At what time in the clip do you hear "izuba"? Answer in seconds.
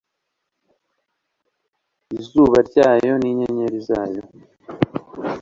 2.17-2.57